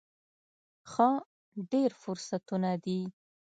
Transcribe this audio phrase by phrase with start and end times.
[0.91, 1.09] ښه،
[1.71, 2.99] ډیر فرصتونه دي